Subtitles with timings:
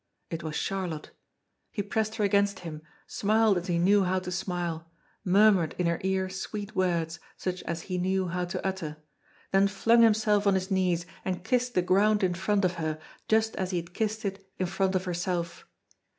[0.31, 1.11] It was Charlotte!
[1.69, 4.89] He pressed her against him, smiled as he knew how to smile,
[5.23, 8.97] murmured in her ear sweet words, such as he knew how to utter,
[9.51, 13.55] then flung himself on his knees and kissed the ground in front of her, just
[13.57, 15.67] as he had kissed it in front of herself!